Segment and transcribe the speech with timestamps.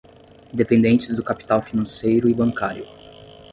[0.51, 2.87] dependentes do capital financeiro e bancário